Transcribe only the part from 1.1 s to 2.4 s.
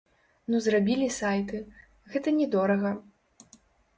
сайты, гэта